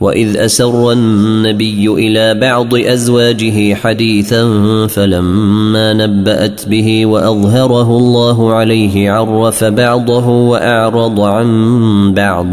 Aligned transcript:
واذ 0.00 0.36
اسر 0.36 0.92
النبي 0.92 1.88
إلى 1.88 2.34
بعض 2.34 2.74
ازواجه 2.74 3.74
حديثا 3.74 4.46
فلما 4.86 5.92
نبات 5.92 6.68
به 6.68 7.06
واظهره 7.06 7.96
الله 7.96 8.52
عليه 8.52 9.10
عرف 9.10 9.64
بعضه 9.64 10.28
واعرض 10.28 11.20
عن 11.20 12.14
بعض 12.14 12.46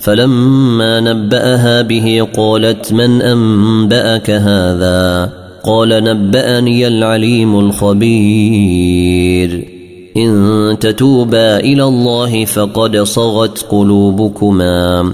فلما 0.00 1.00
نباها 1.00 1.82
به 1.82 2.28
قالت 2.36 2.92
من 2.92 3.22
انباك 3.22 4.30
هذا 4.30 5.32
قال 5.64 5.88
نباني 6.04 6.86
العليم 6.86 7.58
الخبير 7.58 8.98
ان 10.16 10.76
تتوبا 10.80 11.56
إلى 11.56 11.84
الله 11.84 12.44
فقد 12.44 12.96
صغت 12.96 13.66
قلوبكما 13.70 15.12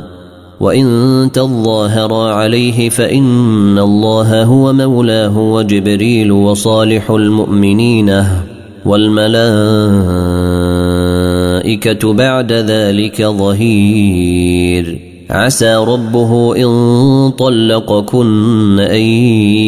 وإن 0.65 1.31
تظاهرا 1.33 2.33
عليه 2.33 2.89
فإن 2.91 3.79
الله 3.79 4.43
هو 4.43 4.73
مولاه 4.73 5.39
وجبريل 5.39 6.33
وصالح 6.33 7.11
المؤمنين 7.11 8.25
والملائكة 8.85 9.33
بعد 12.13 12.53
ذلك 12.53 13.23
ظهير. 13.23 15.04
عسى 15.31 15.75
ربه 15.75 16.57
إن 16.57 17.33
طلقكن 17.39 18.81
أن 18.81 19.01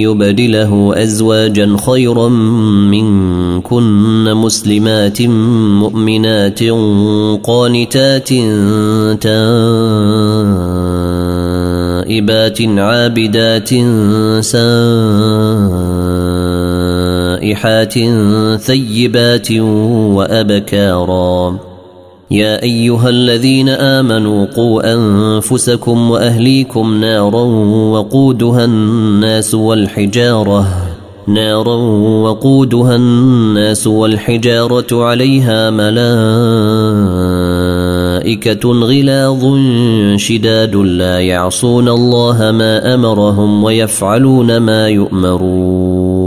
يبدله 0.05 1.03
أزواجا 1.03 1.77
خيرا 1.87 2.29
منكن 2.29 4.35
مسلمات 4.35 5.23
مؤمنات 5.23 6.63
قانتات 7.45 8.31
تائبات 12.07 12.63
عابدات 12.63 13.71
سائحات 17.41 17.95
ثيبات 18.61 19.53
وأبكارا. 20.17 21.59
يا 22.31 22.63
أيها 22.63 23.09
الذين 23.09 23.69
آمنوا 23.69 24.47
قوا 24.47 24.95
أنفسكم 24.95 26.11
وأهليكم 26.11 26.95
نارا 27.01 27.43
وقودها 27.93 28.65
الناس 28.65 29.55
والحجارة 29.55 30.67
نارا 31.27 31.77
وقودها 32.23 32.97
الناس 32.97 33.87
والحجارة 33.87 35.05
عليها 35.05 35.71
ملائكة 35.71 36.11
غلاظ 38.73 39.59
شداد 40.17 40.77
لا 40.77 41.21
يعصون 41.21 41.89
الله 41.89 42.51
ما 42.51 42.95
أمرهم 42.95 43.65
ويفعلون 43.65 44.57
ما 44.57 44.89
يؤمرون 44.89 46.27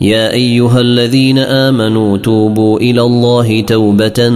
يا 0.00 0.32
أيها 0.32 0.80
الذين 0.80 1.38
آمنوا 1.38 2.18
توبوا 2.18 2.78
إلى 2.78 3.02
الله 3.02 3.60
توبة 3.60 4.28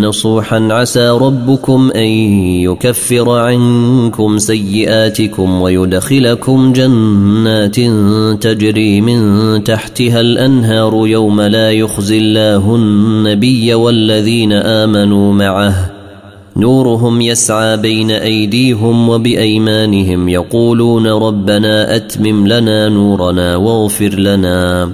نصوحا. 0.00 0.68
عسى 0.70 1.08
ربكم 1.08 1.90
أن 1.96 2.08
يكفر 2.68 3.30
عنكم 3.30 4.38
سيئاتكم 4.38 5.60
ويدخلكم 5.60 6.72
جنات 6.72 7.76
تجري 8.42 9.00
من 9.00 9.64
تحتها 9.64 10.20
الأنهار 10.20 11.06
يوم 11.06 11.40
لا 11.40 11.72
يخزي 11.72 12.18
الله 12.18 12.74
النبي 12.74 13.74
والذين 13.74 14.52
آمنوا 14.52 15.32
معه. 15.32 15.90
نورهم 16.56 17.20
يسعى 17.20 17.76
بين 17.76 18.10
أيديهم 18.10 19.08
وبأيمانهم 19.08 20.28
يقولون 20.28 21.06
ربنا 21.06 21.96
أتمم 21.96 22.48
لنا 22.48 22.88
نورنا 22.88 23.56
واغفر 23.56 24.14
لنا. 24.14 24.90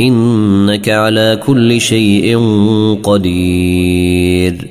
إنك 0.00 0.88
على 0.88 1.40
كل 1.46 1.80
شيء 1.80 2.38
قدير. 3.02 4.68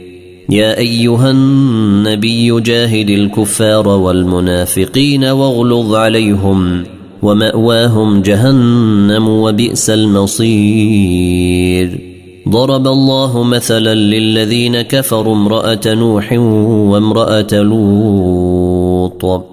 يا 0.49 0.77
أيها 0.77 1.31
النبي 1.31 2.61
جاهد 2.61 3.09
الكفار 3.09 3.87
والمنافقين 3.87 5.23
واغلظ 5.23 5.95
عليهم 5.95 6.83
ومأواهم 7.21 8.21
جهنم 8.21 9.29
وبئس 9.29 9.89
المصير. 9.89 11.99
ضرب 12.49 12.87
الله 12.87 13.43
مثلا 13.43 13.95
للذين 13.95 14.81
كفروا 14.81 15.35
امرأة 15.35 15.81
نوح 15.85 16.33
وامرأة 16.33 17.47
لوط. 17.51 19.52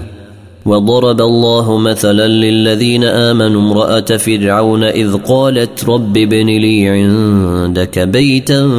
وضرب 0.65 1.21
الله 1.21 1.77
مثلا 1.77 2.27
للذين 2.27 3.03
آمنوا 3.03 3.61
امرأة 3.61 4.17
فرعون 4.17 4.83
إذ 4.83 5.17
قالت 5.17 5.89
رب 5.89 6.17
ابن 6.17 6.45
لي 6.45 6.89
عندك 6.89 7.99
بيتا 7.99 8.69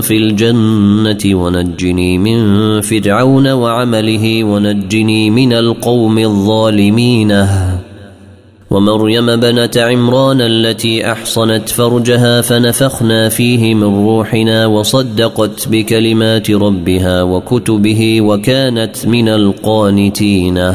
في 0.00 0.16
الجنة 0.16 1.36
ونجني 1.44 2.18
من 2.18 2.80
فرعون 2.80 3.48
وعمله 3.48 4.44
ونجني 4.44 5.30
من 5.30 5.52
القوم 5.52 6.18
الظالمين. 6.18 7.46
ومريم 8.70 9.36
بنت 9.36 9.78
عمران 9.78 10.40
التي 10.40 11.12
أحصنت 11.12 11.68
فرجها 11.68 12.40
فنفخنا 12.40 13.28
فيه 13.28 13.74
من 13.74 14.06
روحنا 14.06 14.66
وصدقت 14.66 15.68
بكلمات 15.68 16.50
ربها 16.50 17.22
وكتبه 17.22 18.20
وكانت 18.20 19.06
من 19.06 19.28
القانتين. 19.28 20.74